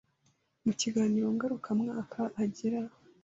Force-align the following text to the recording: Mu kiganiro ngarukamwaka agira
Mu 0.63 0.71
kiganiro 0.79 1.27
ngarukamwaka 1.35 2.21
agira 2.43 2.81